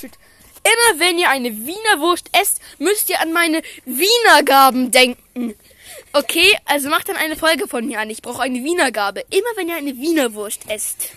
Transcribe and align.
Shit. 0.00 0.12
Immer 0.64 1.00
wenn 1.00 1.18
ihr 1.18 1.28
eine 1.28 1.50
Wiener 1.50 2.00
Wurst 2.00 2.30
esst, 2.32 2.60
müsst 2.78 3.10
ihr 3.10 3.20
an 3.20 3.32
meine 3.32 3.62
Wiener 3.84 4.42
Gaben 4.44 4.90
denken. 4.90 5.54
Okay, 6.12 6.56
also 6.64 6.88
macht 6.88 7.08
dann 7.08 7.16
eine 7.16 7.36
Folge 7.36 7.68
von 7.68 7.86
mir 7.86 8.00
an. 8.00 8.10
Ich 8.10 8.22
brauche 8.22 8.42
eine 8.42 8.64
Wiener 8.64 8.92
Gabe. 8.92 9.24
Immer 9.30 9.50
wenn 9.56 9.68
ihr 9.68 9.76
eine 9.76 9.96
Wiener 9.96 10.34
Wurst 10.34 10.62
esst. 10.68 11.10